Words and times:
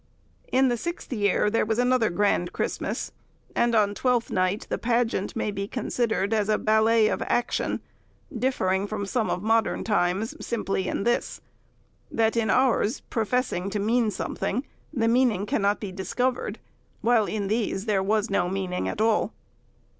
In 0.51 0.69
the 0.69 0.77
sixth 0.77 1.13
year, 1.13 1.51
there 1.51 1.63
was 1.63 1.77
another 1.77 2.09
grand 2.09 2.53
Christmas; 2.53 3.11
and 3.55 3.75
on 3.75 3.93
Twelfth 3.93 4.31
Night 4.31 4.65
the 4.67 4.79
pageant 4.79 5.35
may 5.35 5.51
be 5.51 5.67
considered 5.67 6.33
as 6.33 6.49
a 6.49 6.57
ballet 6.57 7.07
of 7.07 7.21
action, 7.27 7.81
differing 8.35 8.87
from 8.87 9.05
some 9.05 9.29
of 9.29 9.43
modern 9.43 9.83
times, 9.83 10.33
simply 10.43 10.87
in 10.87 11.03
this: 11.03 11.39
that 12.09 12.35
in 12.35 12.49
ours 12.49 13.01
professing 13.11 13.69
to 13.69 13.77
mean 13.77 14.09
something, 14.09 14.65
the 14.91 15.07
meaning 15.07 15.45
cannot 15.45 15.79
be 15.79 15.91
discovered, 15.91 16.57
while 17.01 17.27
in 17.27 17.47
these 17.47 17.85
there 17.85 18.01
was 18.01 18.27
no 18.27 18.49
meaning 18.49 18.87
at 18.87 19.01
all. 19.01 19.33